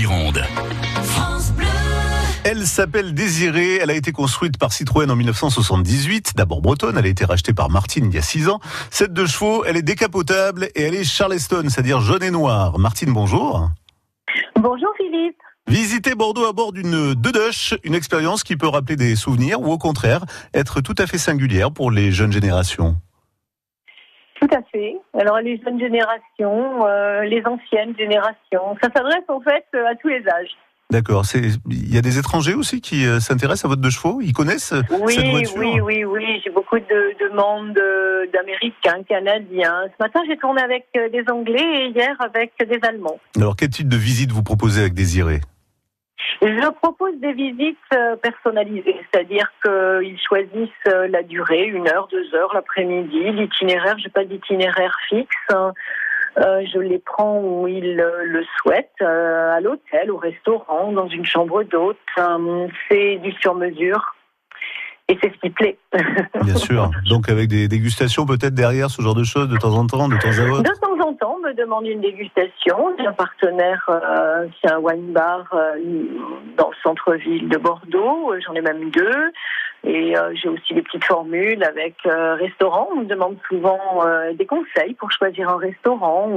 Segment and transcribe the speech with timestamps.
[0.00, 0.42] Gironde.
[2.44, 7.08] Elle s'appelle Désirée, elle a été construite par Citroën en 1978, d'abord bretonne, elle a
[7.08, 8.60] été rachetée par Martine il y a 6 ans.
[8.90, 12.78] Cette de chevaux, elle est décapotable et elle est Charleston, c'est-à-dire jaune et noir.
[12.78, 13.68] Martine, bonjour.
[14.56, 15.36] Bonjour Philippe.
[15.66, 19.76] Visiter Bordeaux à bord d'une Dedush, une expérience qui peut rappeler des souvenirs ou au
[19.76, 20.24] contraire
[20.54, 22.96] être tout à fait singulière pour les jeunes générations.
[24.40, 24.96] Tout à fait.
[25.18, 30.26] Alors les jeunes générations, euh, les anciennes générations, ça s'adresse en fait à tous les
[30.28, 30.56] âges.
[30.90, 31.24] D'accord.
[31.34, 34.20] Il y a des étrangers aussi qui euh, s'intéressent à votre deux chevaux?
[34.22, 35.56] Ils connaissent euh, oui, cette voiture?
[35.58, 36.40] Oui, oui, oui.
[36.42, 37.78] J'ai beaucoup de demandes
[38.32, 39.84] d'Américains, Canadiens.
[39.86, 43.20] Ce matin, j'ai tourné avec des Anglais et hier avec des Allemands.
[43.36, 45.40] Alors, quel type de visite vous proposez avec Désiré?
[46.48, 52.34] Je propose des visites euh, personnalisées, c'est-à-dire qu'ils choisissent euh, la durée, une heure, deux
[52.34, 55.36] heures l'après-midi, l'itinéraire, j'ai pas d'itinéraire fixe.
[55.50, 55.72] Hein.
[56.38, 61.64] Euh, je les prends où ils le souhaitent, à l'hôtel, au restaurant, dans une chambre
[61.64, 61.98] d'hôte.
[62.88, 64.14] c'est du sur-mesure.
[65.08, 65.76] Et c'est ce qui plaît.
[66.44, 66.88] Bien sûr.
[67.10, 70.16] Donc avec des dégustations peut-être derrière, ce genre de choses, de temps en temps, de
[70.16, 70.89] temps à autre De temps
[71.50, 72.94] en temps, on me demande une dégustation.
[72.98, 75.78] J'ai un partenaire euh, a un wine bar euh,
[76.56, 78.34] dans le centre-ville de Bordeaux.
[78.44, 79.32] J'en ai même deux.
[79.82, 82.88] Et euh, j'ai aussi des petites formules avec restaurant.
[82.92, 83.78] On me demande souvent
[84.34, 86.28] des conseils pour choisir un restaurant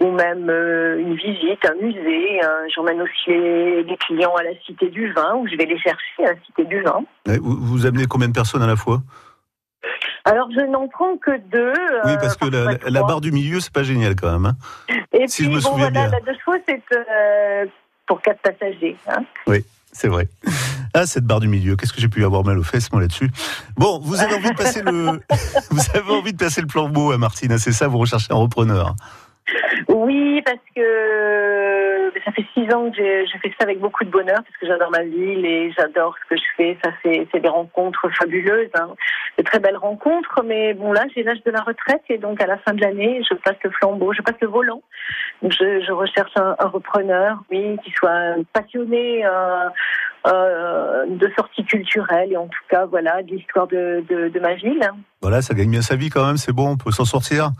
[0.00, 2.44] ou même euh, une visite, un musée.
[2.44, 6.24] Euh, j'emmène aussi les, clients à la Cité du Vin, où je vais les chercher
[6.24, 7.04] à la Cité du Vin.
[7.40, 9.00] vous amenez combien de personnes à la fois?
[10.26, 11.72] Alors je n'en prends que deux.
[12.04, 14.46] Oui, parce que la, barre du milieu, c'est pas génial quand même.
[14.46, 14.56] Hein.
[15.12, 17.66] Et si puis, je me bon, voilà, la deux chevaux, c'est euh,
[18.06, 18.96] pour quatre passagers.
[19.08, 19.24] Hein.
[19.46, 20.28] Oui, c'est vrai.
[20.94, 23.30] Ah, cette barre du milieu, qu'est-ce que j'ai pu avoir mal aux fesses, moi, là-dessus.
[23.76, 25.20] Bon, vous avez envie de passer le,
[25.70, 28.36] vous avez envie de passer le flambeau à Martine, hein, c'est ça, vous recherchez un
[28.36, 28.96] repreneur.
[29.88, 31.75] Oui, parce que
[32.26, 34.90] ça fait six ans que je fais ça avec beaucoup de bonheur, parce que j'adore
[34.90, 36.76] ma ville et j'adore ce que je fais.
[36.84, 38.90] Ça, c'est des rencontres fabuleuses, hein.
[39.38, 40.42] de très belles rencontres.
[40.44, 43.22] Mais bon, là, j'ai l'âge de la retraite et donc à la fin de l'année,
[43.30, 44.82] je passe le flambeau, je passe le volant.
[45.42, 49.24] je, je recherche un, repreneur, oui, qui soit passionné.
[49.24, 49.68] Euh,
[50.26, 54.54] euh, de sorties culturelles et en tout cas voilà de l'histoire de, de, de ma
[54.54, 54.80] ville.
[55.22, 57.50] Voilà, ça gagne bien sa vie quand même, c'est bon, on peut s'en sortir.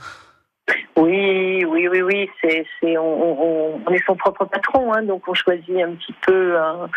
[0.96, 2.30] Oui, oui, oui, oui.
[2.40, 6.58] C'est, c'est, on, on, est son propre patron, hein, donc on choisit un petit peu.
[6.58, 6.88] Hein,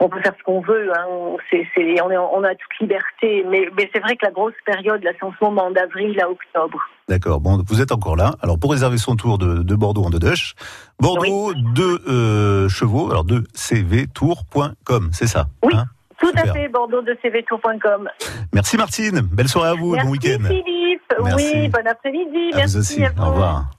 [0.00, 0.90] on peut faire ce qu'on veut.
[0.92, 1.06] Hein,
[1.50, 3.44] c'est, c'est, on, est, on a toute liberté.
[3.48, 6.28] Mais, mais c'est vrai que la grosse période, là, c'est en ce moment d'avril à
[6.28, 6.78] octobre.
[7.08, 7.40] D'accord.
[7.40, 8.34] Bon, vous êtes encore là.
[8.42, 10.54] Alors, pour réserver son tour de, de Bordeaux en Dedush,
[10.98, 15.74] Bordeaux, deux euh, chevaux, alors de cvtour.com, c'est ça Oui.
[16.18, 18.08] Tout à fait, bordeaux de cvtour.com.
[18.52, 20.44] Merci Martine, belle soirée à vous, Merci bon week-end.
[20.46, 20.73] Philippe,
[21.36, 23.22] oui, bon après-midi, merci à vous.
[23.22, 23.70] Au revoir.